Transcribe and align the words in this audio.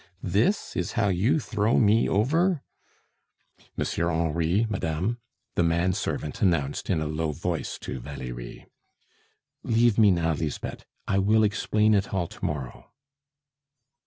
This 0.23 0.75
is 0.75 0.93
how 0.93 1.09
you 1.09 1.39
throw 1.39 1.77
me 1.77 2.09
over" 2.09 2.63
"Monsieur 3.77 4.09
Henri, 4.09 4.65
madame," 4.67 5.19
the 5.53 5.61
man 5.61 5.93
servant 5.93 6.41
announced 6.41 6.89
in 6.89 7.01
a 7.01 7.05
low 7.05 7.31
voice 7.31 7.77
to 7.81 7.99
Valerie. 7.99 8.65
"Leave 9.61 9.99
me 9.99 10.09
now, 10.09 10.33
Lisbeth; 10.33 10.85
I 11.07 11.19
will 11.19 11.43
explain 11.43 11.93
it 11.93 12.11
all 12.15 12.25
to 12.25 12.43
morrow." 12.43 12.91